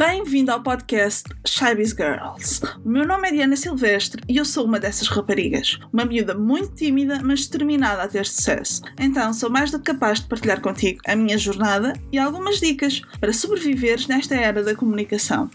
Bem-vindo 0.00 0.50
ao 0.50 0.62
podcast 0.62 1.28
Shybiz 1.46 1.90
Girls. 1.90 2.62
O 2.82 2.88
meu 2.88 3.06
nome 3.06 3.28
é 3.28 3.32
Diana 3.32 3.54
Silvestre 3.54 4.22
e 4.26 4.38
eu 4.38 4.46
sou 4.46 4.64
uma 4.64 4.80
dessas 4.80 5.08
raparigas. 5.08 5.78
Uma 5.92 6.06
miúda 6.06 6.34
muito 6.34 6.74
tímida, 6.74 7.20
mas 7.22 7.46
determinada 7.46 8.02
a 8.04 8.08
ter 8.08 8.24
sucesso. 8.24 8.80
Então 8.98 9.34
sou 9.34 9.50
mais 9.50 9.70
do 9.70 9.78
que 9.78 9.92
capaz 9.92 10.18
de 10.20 10.26
partilhar 10.26 10.62
contigo 10.62 11.02
a 11.06 11.14
minha 11.14 11.36
jornada 11.36 11.92
e 12.10 12.18
algumas 12.18 12.60
dicas 12.60 13.02
para 13.20 13.30
sobreviveres 13.30 14.06
nesta 14.06 14.34
era 14.34 14.64
da 14.64 14.74
comunicação. 14.74 15.50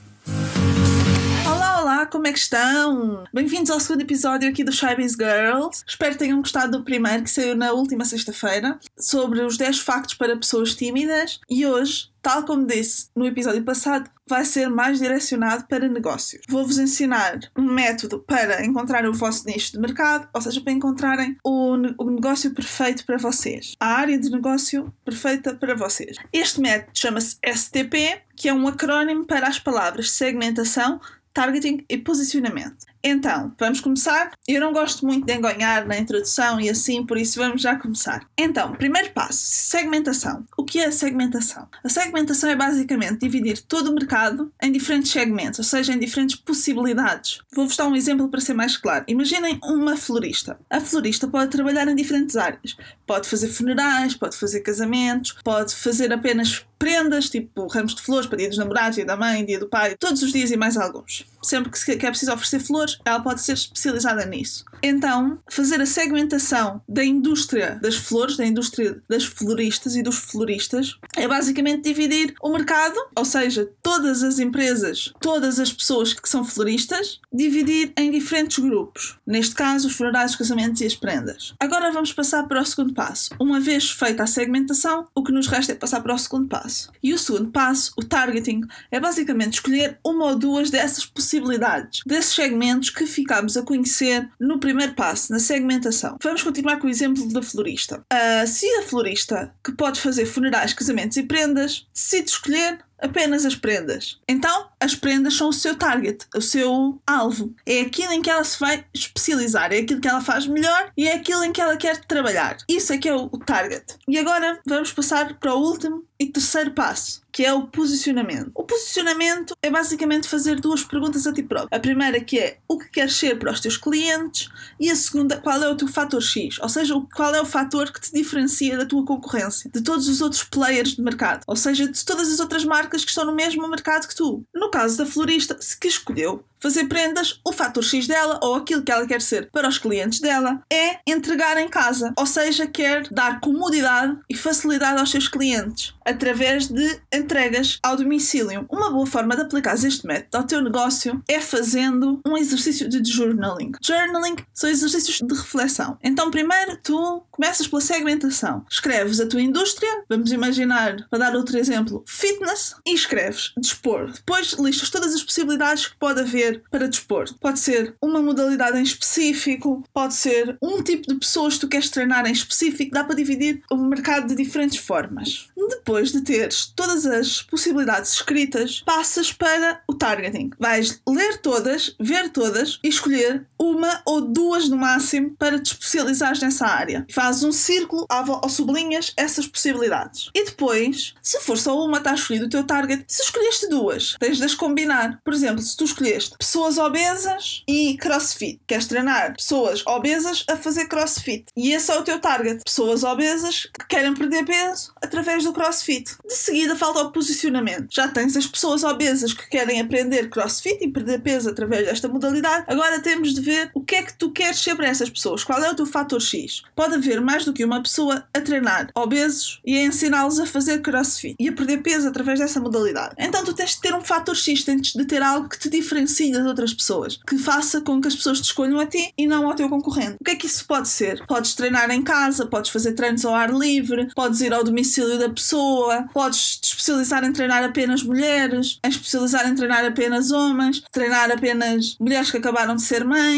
Como 2.12 2.28
é 2.28 2.32
que 2.32 2.40
estão? 2.40 3.24
Bem-vindos 3.34 3.72
ao 3.72 3.80
segundo 3.80 4.02
episódio 4.02 4.50
aqui 4.50 4.64
do 4.64 4.72
Shybiz 4.72 5.14
Girls. 5.14 5.84
Espero 5.88 6.12
que 6.12 6.20
tenham 6.20 6.40
gostado 6.40 6.78
do 6.78 6.84
primeiro 6.84 7.24
que 7.24 7.30
saiu 7.30 7.56
na 7.56 7.72
última 7.72 8.06
sexta-feira 8.06 8.80
sobre 8.98 9.42
os 9.42 9.58
10 9.58 9.80
factos 9.80 10.14
para 10.14 10.38
pessoas 10.38 10.76
tímidas 10.76 11.40
e 11.50 11.66
hoje 11.66 12.10
tal 12.26 12.44
como 12.44 12.66
disse 12.66 13.10
no 13.16 13.28
episódio 13.28 13.64
passado, 13.64 14.10
vai 14.28 14.44
ser 14.44 14.68
mais 14.68 14.98
direcionado 14.98 15.68
para 15.68 15.88
negócios. 15.88 16.42
Vou-vos 16.50 16.80
ensinar 16.80 17.38
um 17.56 17.62
método 17.62 18.18
para 18.18 18.66
encontrar 18.66 19.06
o 19.06 19.14
vosso 19.14 19.46
nicho 19.46 19.74
de 19.74 19.80
mercado, 19.80 20.28
ou 20.34 20.42
seja, 20.42 20.60
para 20.60 20.74
encontrarem 20.74 21.38
o, 21.44 21.76
o, 22.00 22.10
negócio 22.10 22.52
perfeito 22.52 23.06
para 23.06 23.18
vocês, 23.18 23.74
a 23.80 23.86
área 23.98 24.18
de 24.18 24.32
negócio 24.32 24.92
perfeita 25.06 25.54
para 25.54 25.76
vocês. 25.76 26.18
Este 26.34 26.60
método 26.60 26.98
chama-se 26.98 27.38
STP, 27.46 28.24
que 28.36 28.50
é 28.50 28.54
um 28.56 28.68
acrónimo 28.68 29.24
para 29.28 29.48
as 29.48 29.60
palavras 29.60 30.10
segmentação, 30.10 31.00
targeting 31.36 31.86
e 31.90 31.98
posicionamento. 31.98 32.86
Então, 33.08 33.54
vamos 33.60 33.80
começar. 33.82 34.32
Eu 34.48 34.60
não 34.60 34.74
gosto 34.74 35.06
muito 35.06 35.28
de 35.28 35.34
enganhar 35.36 35.86
na 35.86 35.96
introdução 35.96 36.60
e 36.60 36.72
assim, 36.72 37.06
por 37.06 37.20
isso 37.20 37.38
vamos 37.38 37.62
já 37.62 37.76
começar. 37.76 38.28
Então, 38.36 38.72
primeiro 38.72 39.12
passo: 39.12 39.38
segmentação. 39.38 40.44
O 40.58 40.66
que 40.66 40.80
é 40.80 40.88
a 40.88 40.92
segmentação? 40.92 41.68
A 41.84 41.88
segmentação 41.88 42.50
é 42.50 42.56
basicamente 42.56 43.20
dividir 43.20 43.62
todo 43.62 43.92
o 43.92 43.94
mercado 43.94 44.52
em 44.60 44.72
diferentes 44.72 45.12
segmentos, 45.12 45.60
ou 45.60 45.66
seja, 45.66 45.94
em 45.94 46.00
diferentes 46.00 46.36
possibilidades. 46.36 47.42
Vou-vos 47.54 47.78
dar 47.78 47.86
um 47.88 47.96
exemplo 47.96 48.28
para 48.28 48.42
ser 48.42 48.56
mais 48.56 48.76
claro. 48.76 49.06
Imaginem 49.08 49.60
uma 49.62 49.96
florista. 49.96 50.58
A 50.68 50.82
florista 50.82 51.28
pode 51.28 51.52
trabalhar 51.52 51.88
em 51.88 51.96
diferentes 51.96 52.36
áreas. 52.36 52.76
Pode 53.06 53.30
fazer 53.30 53.50
funerais, 53.50 54.16
pode 54.16 54.36
fazer 54.36 54.62
casamentos, 54.62 55.36
pode 55.44 55.76
fazer 55.76 56.12
apenas 56.12 56.66
prendas, 56.78 57.30
tipo 57.30 57.68
ramos 57.68 57.96
de 57.96 58.02
flores 58.02 58.28
para 58.28 58.38
dia 58.38 58.50
dos 58.50 58.58
namorados, 58.58 58.96
dia 58.96 59.06
da 59.06 59.16
mãe, 59.16 59.46
dia 59.46 59.60
do 59.60 59.68
pai, 59.68 59.96
todos 59.96 60.22
os 60.22 60.32
dias 60.32 60.52
e 60.52 60.58
mais 60.58 60.78
alguns. 60.78 61.26
Sempre 61.42 61.72
que 61.72 62.06
é 62.06 62.10
preciso 62.10 62.34
oferecer 62.34 62.60
flores, 62.60 62.95
ela 63.04 63.20
pode 63.20 63.42
ser 63.42 63.54
especializada 63.54 64.26
nisso. 64.26 64.64
Então, 64.82 65.40
fazer 65.50 65.82
a 65.82 65.86
segmentação 65.86 66.82
da 66.88 67.04
indústria 67.04 67.80
das 67.82 67.96
flores, 67.96 68.38
da 68.38 68.46
indústria 68.46 69.02
das 69.10 69.24
floristas 69.24 69.96
e 69.96 70.04
dos 70.04 70.18
floristas, 70.18 70.98
é 71.16 71.28
basicamente 71.28 71.84
dividir 71.84 72.36
o 72.42 72.50
mercado, 72.50 72.96
ou 73.16 73.26
seja, 73.26 73.70
todas 73.82 74.22
as 74.22 74.40
empresas, 74.40 75.12
todas 75.20 75.60
as 75.60 75.74
pessoas 75.74 76.14
que 76.14 76.30
são 76.30 76.44
floristas, 76.44 77.20
dividir 77.34 77.94
em 77.98 78.12
diferentes 78.12 78.60
grupos. 78.60 79.18
Neste 79.26 79.56
caso, 79.56 79.88
os 79.88 79.96
funerais, 79.96 80.32
os 80.32 80.38
casamentos 80.38 80.82
e 80.82 80.86
as 80.86 80.96
prendas. 80.96 81.56
Agora 81.60 81.92
vamos 81.92 82.14
passar 82.14 82.44
para 82.44 82.62
o 82.62 82.66
segundo 82.66 82.94
passo. 82.94 83.30
Uma 83.40 83.60
vez 83.60 83.90
feita 83.90 84.24
a 84.24 84.28
segmentação, 84.28 85.08
o 85.16 85.24
que 85.24 85.32
nos 85.32 85.48
resta 85.48 85.72
é 85.72 85.76
passar 85.76 86.02
para 86.02 86.14
o 86.14 86.18
segundo 86.18 86.48
passo. 86.48 86.92
E 87.02 87.14
o 87.14 87.18
segundo 87.18 87.50
passo, 87.50 87.92
o 87.98 88.04
targeting, 88.04 88.62
é 88.92 89.00
basicamente 89.00 89.54
escolher 89.54 89.98
uma 90.06 90.26
ou 90.26 90.36
duas 90.36 90.70
dessas 90.70 91.06
possibilidades, 91.06 92.02
desses 92.06 92.34
segmentos 92.34 92.85
que 92.90 93.06
ficámos 93.06 93.58
a 93.58 93.64
conhecer 93.64 94.30
no 94.40 94.60
primeiro 94.60 94.94
passo, 94.94 95.32
na 95.32 95.40
segmentação. 95.40 96.18
Vamos 96.22 96.44
continuar 96.44 96.78
com 96.78 96.88
o 96.88 96.90
exemplo 96.90 97.28
da 97.32 97.42
florista. 97.42 98.04
Uh, 98.12 98.48
se 98.48 98.68
a 98.78 98.84
florista, 98.84 99.54
que 99.64 99.72
pode 99.72 100.00
fazer 100.00 100.26
funerais, 100.26 100.74
casamentos 100.74 101.18
e 101.18 101.24
prendas, 101.24 101.88
decide 101.94 102.30
escolher 102.30 102.80
apenas 103.00 103.46
as 103.46 103.56
prendas. 103.56 104.20
Então, 104.28 104.70
as 104.80 104.96
prendas 104.96 105.36
são 105.36 105.50
o 105.50 105.54
seu 105.54 105.76
target, 105.76 106.26
o 106.36 106.42
seu 106.42 107.00
alvo. 107.06 107.54
É 107.66 107.82
aquilo 107.82 108.14
em 108.14 108.22
que 108.22 108.30
ela 108.30 108.44
se 108.44 108.60
vai 108.60 108.86
especializar, 108.94 109.72
é 109.72 109.78
aquilo 109.78 110.02
que 110.02 110.08
ela 110.08 110.22
faz 110.22 110.48
melhor 110.48 110.92
e 110.98 111.08
é 111.08 111.14
aquilo 111.14 111.44
em 111.44 111.52
que 111.52 111.62
ela 111.62 111.78
quer 111.78 112.04
trabalhar. 112.06 112.58
Isso 112.68 112.94
é 112.94 112.98
que 112.98 113.10
é 113.10 113.16
o 113.16 113.30
target. 113.30 113.84
E 114.08 114.18
agora 114.18 114.60
vamos 114.66 114.92
passar 114.92 115.38
para 115.40 115.54
o 115.54 115.60
último 115.62 116.04
e 116.20 116.26
terceiro 116.28 116.72
passo, 116.72 117.22
que 117.32 117.46
é 117.46 117.54
o 117.54 117.68
posicionamento. 117.68 118.52
O 118.56 118.64
posicionamento 118.64 119.56
é 119.62 119.70
basicamente 119.70 120.28
fazer 120.28 120.60
duas 120.60 120.84
perguntas 120.84 121.28
a 121.28 121.34
ti 121.34 121.44
próprio. 121.44 121.70
A 121.72 121.80
primeira 121.80 122.20
que 122.22 122.40
é 122.40 122.60
o 122.68 122.78
que 122.78 122.90
queres 122.90 123.16
ser 123.16 123.38
para 123.38 123.52
os 123.52 123.60
teus 123.60 123.78
clientes 123.78 124.50
e 124.80 124.90
a 124.90 124.96
segunda 124.96 125.38
qual 125.38 125.62
é 125.62 125.70
o 125.70 125.76
teu 125.76 125.88
fator 125.88 126.22
X, 126.22 126.58
ou 126.62 126.70
seja, 126.70 126.94
qual 127.14 127.36
é 127.36 127.42
o 127.42 127.46
fator 127.46 127.92
que 127.92 128.00
te 128.00 128.14
diferencia 128.14 128.78
da 128.78 128.86
tua 128.86 129.06
concorrência, 129.06 129.70
de 129.70 129.82
todos 129.82 130.08
os 130.08 130.22
outros 130.22 130.44
players 130.44 130.96
de 130.96 131.02
mercado, 131.02 131.44
ou 131.48 131.56
seja, 131.56 131.88
de 131.88 132.06
todas 132.06 132.32
as 132.32 132.40
outras 132.40 132.64
marcas 132.64 133.04
que 133.04 133.10
estão 133.10 133.26
no 133.26 133.36
mesmo 133.36 133.68
mercado 133.68 134.08
que 134.08 134.16
tu. 134.16 134.44
No 134.54 134.72
caso 134.72 134.98
da 134.98 135.06
florista, 135.06 135.58
se 135.60 135.78
que 135.78 135.88
escolheu 135.88 136.44
fazer 136.60 136.86
prendas, 136.86 137.40
o 137.46 137.52
fator 137.52 137.84
X 137.84 138.08
dela 138.08 138.40
ou 138.42 138.56
aquilo 138.56 138.82
que 138.82 138.92
ela 138.92 139.06
quer 139.06 139.22
ser 139.22 139.50
para 139.52 139.68
os 139.68 139.78
clientes 139.78 140.20
dela 140.20 140.62
é 140.72 140.98
entregar 141.06 141.58
em 141.58 141.68
casa, 141.68 142.14
ou 142.18 142.26
seja, 142.26 142.66
quer 142.66 143.08
dar 143.10 143.40
comodidade 143.40 144.18
e 144.30 144.36
facilidade 144.36 145.00
aos 145.00 145.12
seus 145.12 145.28
clientes 145.28 145.94
através 146.06 146.68
de 146.68 147.02
entregas 147.12 147.80
ao 147.82 147.98
domicílio. 147.98 148.66
Uma 148.70 148.92
boa 148.92 149.06
forma 149.06 149.36
de 149.36 149.42
aplicar 149.42 149.76
este 149.76 150.06
método 150.06 150.38
ao 150.38 150.44
teu 150.44 150.62
negócio 150.62 151.22
é 151.28 151.42
fazendo 151.42 152.22
um 152.26 152.38
exercício 152.38 152.88
de 152.88 153.04
journaling. 153.12 153.72
Journaling 153.82 154.36
são 154.54 154.70
exercícios 154.70 155.20
de 155.20 155.36
reflexão. 155.36 155.98
Então, 156.04 156.32
primeiro 156.32 156.78
tu 156.84 157.24
começas 157.32 157.68
pela 157.68 157.82
segmentação. 157.82 158.66
Escreves 158.70 159.20
a 159.20 159.28
tua 159.28 159.42
indústria, 159.42 160.04
vamos 160.08 160.32
imaginar, 160.32 161.08
para 161.10 161.20
dar 161.20 161.36
outro 161.36 161.58
exemplo, 161.58 162.04
fitness, 162.08 162.76
e 162.86 162.94
escreves 162.94 163.52
desporto. 163.58 164.14
Depois 164.20 164.54
listas 164.54 164.90
todas 164.90 165.14
as 165.14 165.24
possibilidades 165.24 165.88
que 165.88 165.98
pode 165.98 166.22
haver 166.22 166.64
para 166.70 166.88
dispor. 166.88 167.26
Pode 167.40 167.60
ser 167.60 167.96
uma 168.02 168.22
modalidade 168.22 168.78
em 168.78 168.84
específico, 168.84 169.84
pode 169.94 170.14
ser 170.14 170.58
um 170.62 170.82
tipo 170.82 171.08
de 171.08 171.16
pessoas 171.16 171.56
que 171.56 171.62
tu 171.62 171.68
queres 171.68 171.90
treinar 171.90 172.26
em 172.26 172.32
específico, 172.32 172.92
dá 172.92 173.04
para 173.04 173.16
dividir 173.16 173.62
o 173.72 173.78
mercado 173.78 174.28
de 174.28 174.36
diferentes 174.36 174.78
formas. 174.78 175.50
Depois 175.70 175.95
de 176.04 176.22
teres 176.22 176.66
todas 176.76 177.06
as 177.06 177.42
possibilidades 177.44 178.14
escritas, 178.14 178.82
passas 178.86 179.32
para 179.32 179.82
o 179.88 179.94
targeting. 179.94 180.52
Vais 180.60 181.02
ler 181.08 181.38
todas, 181.38 181.96
ver 182.00 182.30
todas 182.30 182.80
e 182.84 182.90
escolher 182.90 183.46
uma 183.66 184.02
ou 184.06 184.22
duas 184.22 184.70
no 184.70 184.78
máximo 184.78 185.36
para 185.38 185.60
te 185.60 185.72
especializares 185.72 186.40
nessa 186.40 186.68
área. 186.68 187.06
Fazes 187.12 187.44
um 187.44 187.52
círculo 187.52 188.06
ou 188.44 188.50
sublinhas 188.50 189.14
essas 189.18 189.48
possibilidades. 189.48 190.30
E 190.34 190.46
depois, 190.46 191.16
se 191.22 191.40
for 191.40 191.58
só 191.58 191.84
uma, 191.84 191.98
está 191.98 192.14
escolhido 192.14 192.46
o 192.46 192.50
teu 192.50 192.64
target. 192.64 193.04
Se 193.08 193.24
escolheste 193.24 193.68
duas, 193.70 194.16
tens 194.20 194.38
de 194.38 194.44
as 194.44 194.54
combinar. 194.54 195.20
Por 195.24 195.34
exemplo, 195.34 195.62
se 195.62 195.76
tu 195.76 195.86
escolheste 195.86 196.36
pessoas 196.38 196.78
obesas 196.78 197.64
e 197.68 197.98
crossfit. 197.98 198.60
Queres 198.68 198.88
treinar 198.88 199.36
pessoas 199.36 199.86
obesas 199.86 200.46
a 200.50 200.56
fazer 200.56 200.86
crossfit. 200.88 201.46
E 201.56 201.72
esse 201.72 201.92
é 201.92 201.98
o 201.98 202.04
teu 202.04 202.20
target. 202.20 202.64
Pessoas 202.64 203.04
obesas 203.04 203.64
que 203.66 203.88
querem 203.88 204.14
perder 204.14 204.46
peso 204.46 204.94
através 205.02 205.44
do 205.44 205.54
crossfit. 205.54 206.16
De 206.26 206.34
seguida 206.34 206.76
falta 206.76 207.02
o 207.02 207.12
posicionamento. 207.12 207.88
Já 207.92 208.08
tens 208.08 208.36
as 208.36 208.46
pessoas 208.46 208.84
obesas 208.84 209.34
que 209.34 209.50
querem 209.50 209.80
aprender 209.80 210.30
crossfit 210.30 210.78
e 210.82 210.92
perder 210.92 211.22
peso 211.22 211.50
através 211.50 211.86
desta 211.86 212.08
modalidade. 212.08 212.66
Agora 212.68 213.00
temos 213.00 213.34
de 213.34 213.42
ver 213.42 213.55
o 213.74 213.82
que 213.82 213.96
é 213.96 214.04
que 214.04 214.14
tu 214.14 214.32
queres 214.32 214.60
ser 214.60 214.76
para 214.76 214.88
essas 214.88 215.10
pessoas. 215.10 215.44
Qual 215.44 215.62
é 215.64 215.70
o 215.70 215.76
teu 215.76 215.86
fator 215.86 216.22
X? 216.22 216.64
Pode 216.76 216.96
haver 216.96 217.22
mais 217.22 217.46
do 217.46 217.54
que 217.54 217.66
uma 217.66 217.82
pessoa 217.82 218.26
a 218.34 218.42
treinar 218.42 218.90
obesos 218.96 219.62
e 219.66 219.78
a 219.78 219.84
ensiná-los 219.84 220.40
a 220.40 220.46
fazer 220.46 220.82
crossfit 220.82 221.36
e 221.40 221.48
a 221.48 221.54
perder 221.54 221.82
peso 221.82 222.08
através 222.08 222.40
dessa 222.40 222.60
modalidade. 222.60 223.16
Então 223.18 223.44
tu 223.44 223.54
tens 223.54 223.72
de 223.72 223.82
ter 223.82 223.94
um 223.94 224.02
fator 224.02 224.36
X, 224.36 224.64
tens 224.64 224.94
de 224.94 225.06
ter 225.06 225.22
algo 225.22 225.50
que 225.50 225.60
te 225.60 225.70
diferencie 225.70 226.32
das 226.32 226.46
outras 226.46 226.74
pessoas, 226.74 227.20
que 227.28 227.38
faça 227.38 227.82
com 227.82 228.02
que 228.02 228.08
as 228.08 228.16
pessoas 228.16 228.40
te 228.40 228.46
escolham 228.46 228.80
a 228.80 228.86
ti 228.86 229.14
e 229.18 229.28
não 229.28 229.48
ao 229.48 229.56
teu 229.56 229.70
concorrente. 229.70 230.18
O 230.20 230.24
que 230.24 230.32
é 230.32 230.36
que 230.36 230.48
isso 230.48 230.66
pode 230.66 230.88
ser? 230.88 231.26
Podes 231.28 231.54
treinar 231.54 231.90
em 231.92 232.02
casa, 232.02 232.46
podes 232.46 232.72
fazer 232.72 232.94
treinos 232.94 233.26
ao 233.26 233.34
ar 233.34 233.54
livre, 233.54 234.08
podes 234.16 234.42
ir 234.42 234.54
ao 234.54 234.64
domicílio 234.64 235.18
da 235.18 235.30
pessoa, 235.30 236.08
podes 236.14 236.58
te 236.58 236.70
especializar 236.70 237.24
em 237.24 237.32
treinar 237.32 237.64
apenas 237.64 238.04
mulheres, 238.04 238.80
em 238.84 238.90
especializar 238.90 239.48
em 239.48 239.56
treinar 239.56 239.86
apenas 239.86 240.32
homens, 240.32 240.84
treinar 240.92 241.32
apenas 241.32 241.96
mulheres 242.00 242.32
que 242.32 242.38
acabaram 242.38 242.76
de 242.76 242.82
ser 242.82 243.04
mães, 243.04 243.35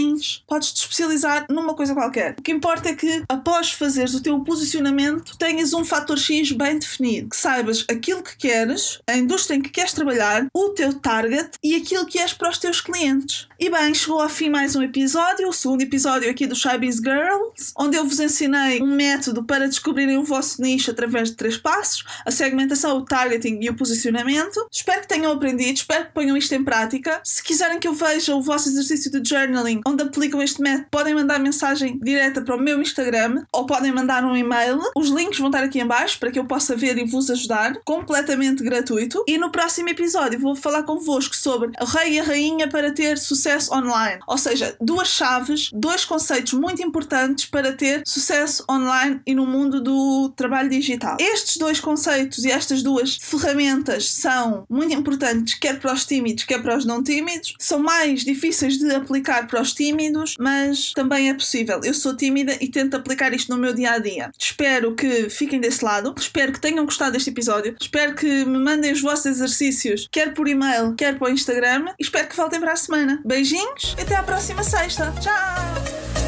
podes 0.48 0.72
te 0.72 0.82
especializar 0.82 1.46
numa 1.50 1.74
coisa 1.74 1.94
qualquer. 1.94 2.36
O 2.38 2.42
que 2.42 2.52
importa 2.52 2.90
é 2.90 2.96
que 2.96 3.24
após 3.28 3.72
fazeres 3.72 4.14
o 4.14 4.22
teu 4.22 4.40
posicionamento 4.42 5.38
tenhas 5.38 5.74
um 5.74 5.84
fator 5.84 6.18
X 6.18 6.52
bem 6.52 6.80
definido, 6.80 7.30
que 7.30 7.38
saibas 7.38 7.86
aquilo 7.90 8.24
que 8.24 8.38
queres, 8.38 9.00
a 9.08 9.16
indústria 9.18 9.56
em 9.56 9.62
que 9.62 9.70
queres 9.70 9.94
trabalhar, 9.94 10.48
o 10.54 10.70
teu 10.70 10.94
target 10.94 11.52
e 11.64 11.76
aquilo 11.76 12.06
que 12.06 12.20
és 12.20 12.34
para 12.34 12.50
os 12.50 12.58
teus 12.58 12.82
clientes. 12.82 13.48
E 13.60 13.70
bem, 13.70 13.94
chegou 13.94 14.22
ao 14.22 14.30
fim 14.30 14.50
mais 14.50 14.76
um 14.76 14.84
episódio, 14.84 15.48
o 15.48 15.54
segundo 15.54 15.82
episódio 15.82 16.30
aqui 16.30 16.46
do 16.46 16.56
Shybiz 16.56 16.98
Girls, 16.98 17.74
onde 17.78 17.98
eu 17.98 18.06
vos 18.06 18.20
ensinei 18.20 18.82
um 18.82 18.96
método 18.96 19.44
para 19.44 19.68
descobrirem 19.68 20.18
o 20.18 20.24
vosso 20.24 20.62
nicho 20.62 20.92
através 20.92 21.30
de 21.30 21.36
três 21.36 21.58
passos: 21.58 22.04
a 22.26 22.32
segmentação, 22.32 22.98
o 22.98 23.06
targeting 23.06 23.60
e 23.62 23.70
o 23.70 23.76
posicionamento. 23.76 24.68
Espero 24.72 25.02
que 25.02 25.08
tenham 25.08 25.32
aprendido, 25.32 25.78
espero 25.78 26.06
que 26.06 26.14
ponham 26.14 26.38
isto 26.38 26.54
em 26.54 26.64
prática. 26.64 27.20
Se 27.24 27.44
quiserem 27.44 27.80
que 27.80 27.88
eu 27.88 27.94
veja 27.94 28.36
o 28.36 28.42
vosso 28.42 28.70
exercício 28.70 29.12
de 29.12 29.28
journaling 29.28 29.82
onde 29.88 30.04
aplicam 30.04 30.42
este 30.42 30.62
método, 30.62 30.88
podem 30.92 31.16
mandar 31.16 31.39
mensagem 31.39 31.98
direta 32.00 32.42
para 32.42 32.56
o 32.56 32.60
meu 32.60 32.81
Instagram 32.81 33.45
ou 33.54 33.66
podem 33.66 33.92
mandar 33.92 34.25
um 34.25 34.36
e-mail. 34.36 34.81
Os 34.95 35.07
links 35.07 35.39
vão 35.39 35.48
estar 35.48 35.63
aqui 35.63 35.80
em 35.80 35.88
baixo 35.88 36.19
para 36.19 36.30
que 36.30 36.38
eu 36.38 36.45
possa 36.45 36.75
ver 36.75 36.98
e 36.98 37.06
vos 37.06 37.30
ajudar, 37.30 37.80
completamente 37.86 38.63
gratuito. 38.63 39.24
E 39.25 39.38
no 39.38 39.50
próximo 39.50 39.89
episódio 39.89 40.39
vou 40.39 40.56
falar 40.56 40.84
convosco 40.84 41.36
sobre 41.36 41.72
o 41.80 41.86
rei 41.86 42.16
e 42.16 42.19
a 42.19 42.24
rainha 42.24 42.68
para 42.68 42.92
ter 42.92 43.18
sucesso 43.18 43.74
online. 43.74 44.19
Ou 44.28 44.38
seja, 44.38 44.75
duas 44.81 45.07
chaves, 45.07 45.69
dois 45.74 46.04
conceitos 46.04 46.54
muito 46.54 46.81
importantes 46.81 47.45
para 47.45 47.72
ter 47.72 48.01
sucesso 48.06 48.66
online 48.69 49.22
e 49.25 49.33
no 49.33 49.45
mundo 49.45 49.81
do 49.81 50.33
trabalho 50.36 50.69
digital. 50.69 51.16
Estes 51.19 51.56
dois 51.57 51.80
conceitos 51.80 52.44
e 52.44 52.51
estas 52.51 52.83
duas 52.83 53.18
ferramentas 53.22 54.12
são 54.12 54.66
muito 54.69 54.94
importantes, 54.94 55.54
quer 55.54 55.80
para 55.80 55.94
os 55.94 56.06
tímidos, 56.06 56.44
quer 56.44 56.62
para 56.62 56.78
os 56.78 56.83
não 56.83 57.01
tímidos. 57.01 57.54
São 57.57 57.80
mais 57.80 58.25
difíceis 58.25 58.78
de 58.78 58.94
aplicar 58.94 59.48
para 59.48 59.62
os 59.62 59.77
tímidos, 59.78 60.36
mas 60.40 60.92
também 60.94 61.30
é 61.30 61.34
possível. 61.34 61.80
Eu 61.84 61.94
sou 61.94 62.16
tímida 62.16 62.58
e 62.60 62.68
tento 62.68 62.96
aplicar 62.96 63.34
isto 63.34 63.54
no 63.54 63.58
meu 63.58 63.74
dia 63.74 63.92
a 63.92 64.00
dia. 64.00 64.32
Espero 64.38 64.96
que 64.96 65.30
fiquem 65.30 65.60
desse 65.60 65.86
lado, 65.86 66.14
espero 66.18 66.52
que 66.52 66.60
tenham 66.60 66.84
gostado 66.86 67.12
deste 67.12 67.30
episódio, 67.30 67.76
espero 67.80 68.16
que 68.16 68.46
me 68.46 68.58
mandem 68.58 68.92
os 68.92 69.02
vossos 69.02 69.28
exercícios, 69.28 70.08
quer 70.12 70.34
por 70.34 70.48
e-mail, 70.48 70.94
quer 70.96 71.18
o 71.20 71.30
Instagram, 71.30 71.86
e 72.00 72.04
espero 72.04 72.28
que 72.28 72.36
voltem 72.36 72.60
para 72.60 72.74
a 72.74 72.76
semana. 72.76 73.22
Beijinhos 73.26 73.96
até 74.00 74.16
à 74.16 74.24
próxima 74.24 74.64
sexta. 74.64 75.14
Tchau! 75.22 76.27